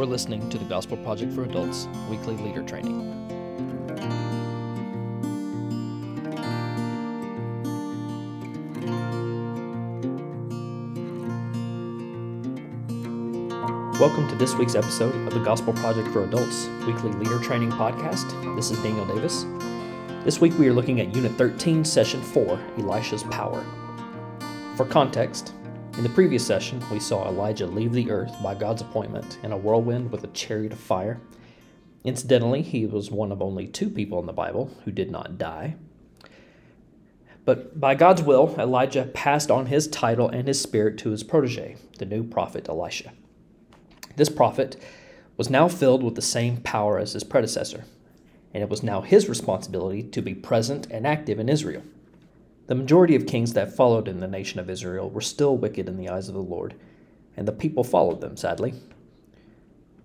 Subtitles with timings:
[0.00, 2.96] You are listening to the Gospel Project for Adults weekly leader training.
[14.00, 18.56] Welcome to this week's episode of the Gospel Project for Adults weekly leader training podcast.
[18.56, 19.44] This is Daniel Davis.
[20.24, 23.62] This week we are looking at Unit 13, Session 4 Elisha's Power.
[24.78, 25.52] For context,
[25.96, 29.56] in the previous session, we saw Elijah leave the earth by God's appointment in a
[29.56, 31.20] whirlwind with a chariot of fire.
[32.04, 35.76] Incidentally, he was one of only two people in the Bible who did not die.
[37.44, 41.76] But by God's will, Elijah passed on his title and his spirit to his protege,
[41.98, 43.12] the new prophet Elisha.
[44.16, 44.76] This prophet
[45.36, 47.84] was now filled with the same power as his predecessor,
[48.54, 51.82] and it was now his responsibility to be present and active in Israel.
[52.70, 55.96] The majority of kings that followed in the nation of Israel were still wicked in
[55.96, 56.76] the eyes of the Lord,
[57.36, 58.74] and the people followed them, sadly.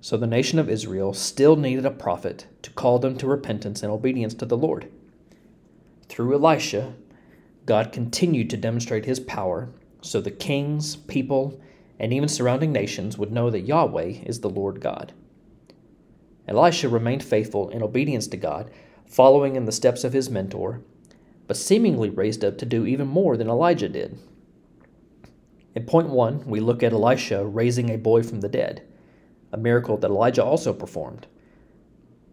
[0.02, 3.92] So the nation of Israel still needed a prophet to call them to repentance and
[3.92, 4.92] obedience to the Lord.
[6.10, 6.96] Through Elisha,
[7.68, 9.70] God continued to demonstrate his power
[10.02, 11.62] so the kings, people,
[12.00, 15.14] and even surrounding nations would know that Yahweh is the Lord God.
[16.48, 18.72] Elisha remained faithful in obedience to God,
[19.06, 20.82] following in the steps of his mentor
[21.48, 24.18] but seemingly raised up to do even more than Elijah did.
[25.76, 28.82] In point one, we look at Elisha raising a boy from the dead,
[29.52, 31.28] a miracle that Elijah also performed.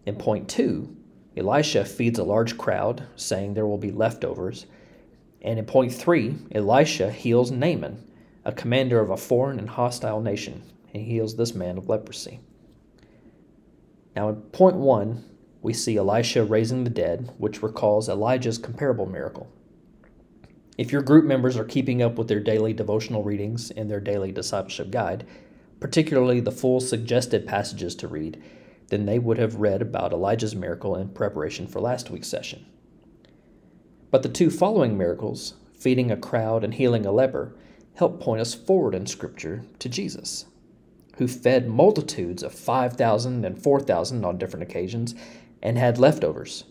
[0.07, 0.97] In point two,
[1.37, 4.67] Elisha feeds a large crowd, saying there will be leftovers.
[5.41, 8.05] And in point three, Elisha heals Naaman,
[8.45, 10.63] a commander of a foreign and hostile nation.
[10.95, 12.41] and heals this man of leprosy.
[14.15, 15.25] Now, in point one,
[15.63, 19.49] we see Elisha raising the dead, which recalls Elijah's comparable miracle.
[20.77, 24.33] If your group members are keeping up with their daily devotional readings in their daily
[24.33, 25.25] discipleship guide,
[25.79, 28.43] particularly the full suggested passages to read,
[28.89, 32.67] then they would have read about Elijah's miracle in preparation for last week's session.
[34.11, 37.55] But the two following miracles, feeding a crowd and healing a leper,
[37.95, 40.47] help point us forward in Scripture to Jesus,
[41.17, 45.15] who fed multitudes of 5,000 and 4,000 on different occasions
[45.63, 46.65] and had leftovers,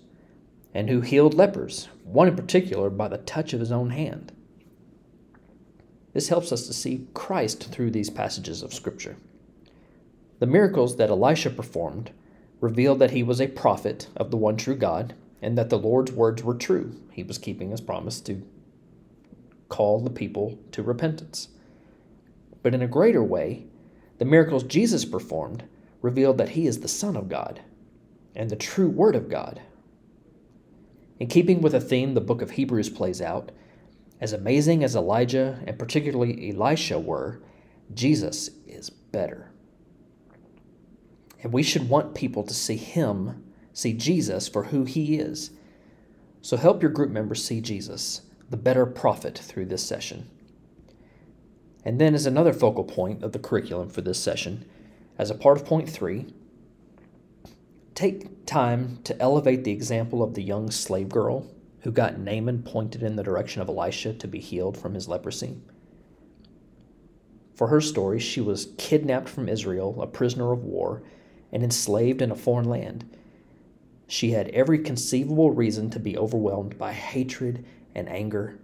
[0.73, 4.31] and who healed lepers, one in particular by the touch of his own hand.
[6.13, 9.15] This helps us to see Christ through these passages of Scripture.
[10.39, 12.11] The miracles that Elisha performed
[12.59, 16.11] revealed that he was a prophet of the one true God and that the Lord's
[16.11, 16.99] words were true.
[17.11, 18.43] He was keeping his promise to
[19.69, 21.47] call the people to repentance.
[22.61, 23.65] But in a greater way,
[24.19, 25.63] the miracles Jesus performed
[26.01, 27.61] revealed that he is the Son of God
[28.35, 29.61] and the true Word of God.
[31.19, 33.51] In keeping with a theme the book of Hebrews plays out,
[34.19, 37.41] as amazing as Elijah and particularly Elisha were,
[37.93, 39.51] Jesus is better.
[41.43, 43.43] And we should want people to see him,
[43.73, 45.51] see Jesus for who he is.
[46.41, 50.29] So help your group members see Jesus, the better prophet, through this session.
[51.83, 54.65] And then, as another focal point of the curriculum for this session,
[55.17, 56.27] as a part of point three,
[57.95, 61.47] take time to elevate the example of the young slave girl
[61.81, 65.57] who got Naaman pointed in the direction of Elisha to be healed from his leprosy.
[67.55, 71.03] For her story, she was kidnapped from Israel, a prisoner of war,
[71.51, 73.05] and enslaved in a foreign land.
[74.07, 78.59] She had every conceivable reason to be overwhelmed by hatred and anger,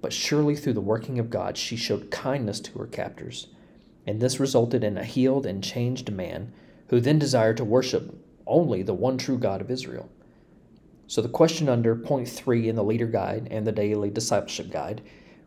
[0.00, 3.48] but surely through the working of God, she showed kindness to her captors,
[4.06, 6.52] and this resulted in a healed and changed man
[6.88, 8.14] who then desired to worship
[8.50, 10.10] only the one true God of Israel.
[11.06, 15.02] So, the question under point three in the leader guide and the daily discipleship guide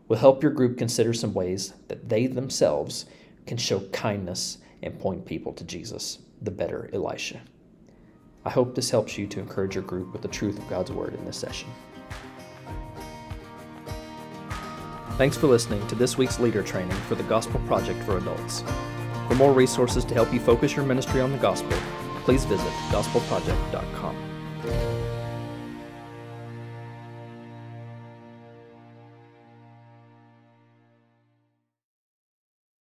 [0.08, 3.06] will help your group consider some ways that they themselves
[3.46, 7.42] can show kindness and point people to Jesus, the better Elisha.
[8.46, 11.14] I hope this helps you to encourage your group with the truth of God's Word
[11.14, 11.70] in this session.
[15.18, 18.64] Thanks for listening to this week's leader training for the Gospel Project for Adults.
[19.28, 21.78] For more resources to help you focus your ministry on the gospel,
[22.26, 24.33] please visit gospelproject.com.